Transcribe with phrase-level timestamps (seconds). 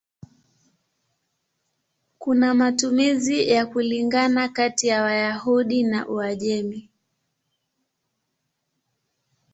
[2.17, 6.89] Kuna matumizi ya kulingana kati ya Wayahudi wa Uajemi.